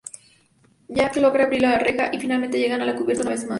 Jack 0.87 1.17
logra 1.25 1.43
abrir 1.43 1.61
la 1.61 1.77
reja 1.77 2.09
y 2.11 2.19
finalmente 2.19 2.57
llegan 2.57 2.81
a 2.81 2.87
la 2.87 2.95
cubierta 2.95 3.21
una 3.21 3.33
vez 3.33 3.43
más. 3.45 3.49